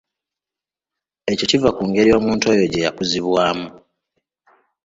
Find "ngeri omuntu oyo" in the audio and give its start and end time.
1.89-2.65